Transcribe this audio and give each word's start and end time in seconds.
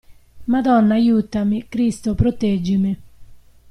Madonna 0.47 0.95
aiutami, 0.95 1.67
Cristo 1.69 2.15
proteggimi! 2.15 2.97